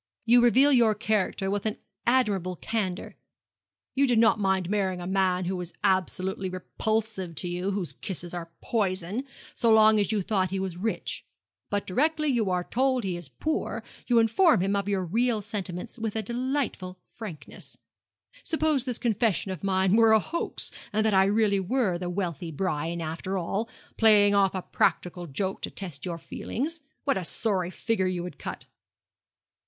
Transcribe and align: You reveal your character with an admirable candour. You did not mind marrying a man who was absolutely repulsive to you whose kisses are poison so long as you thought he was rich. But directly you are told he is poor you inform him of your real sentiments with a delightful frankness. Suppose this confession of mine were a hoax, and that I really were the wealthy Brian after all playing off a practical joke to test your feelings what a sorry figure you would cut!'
You 0.25 0.41
reveal 0.43 0.71
your 0.73 0.95
character 0.95 1.51
with 1.51 1.67
an 1.67 1.77
admirable 2.07 2.55
candour. 2.55 3.13
You 3.93 4.07
did 4.07 4.17
not 4.17 4.39
mind 4.39 4.67
marrying 4.67 4.99
a 4.99 5.05
man 5.05 5.45
who 5.45 5.55
was 5.55 5.73
absolutely 5.83 6.49
repulsive 6.49 7.35
to 7.35 7.47
you 7.47 7.69
whose 7.69 7.93
kisses 7.93 8.33
are 8.33 8.49
poison 8.63 9.25
so 9.53 9.69
long 9.71 9.99
as 9.99 10.11
you 10.11 10.23
thought 10.23 10.49
he 10.49 10.59
was 10.59 10.75
rich. 10.75 11.23
But 11.69 11.85
directly 11.85 12.29
you 12.29 12.49
are 12.49 12.63
told 12.63 13.03
he 13.03 13.15
is 13.15 13.29
poor 13.29 13.83
you 14.07 14.17
inform 14.17 14.61
him 14.61 14.75
of 14.75 14.89
your 14.89 15.05
real 15.05 15.39
sentiments 15.43 15.99
with 15.99 16.15
a 16.15 16.23
delightful 16.23 16.97
frankness. 17.03 17.77
Suppose 18.41 18.85
this 18.85 18.97
confession 18.97 19.51
of 19.51 19.63
mine 19.63 19.95
were 19.95 20.13
a 20.13 20.19
hoax, 20.19 20.71
and 20.91 21.05
that 21.05 21.13
I 21.13 21.25
really 21.25 21.59
were 21.59 21.99
the 21.99 22.09
wealthy 22.09 22.49
Brian 22.49 23.01
after 23.03 23.37
all 23.37 23.69
playing 23.97 24.33
off 24.33 24.55
a 24.55 24.63
practical 24.63 25.27
joke 25.27 25.61
to 25.61 25.69
test 25.69 26.05
your 26.05 26.17
feelings 26.17 26.81
what 27.03 27.19
a 27.19 27.23
sorry 27.23 27.69
figure 27.69 28.07
you 28.07 28.23
would 28.23 28.39
cut!' 28.39 28.65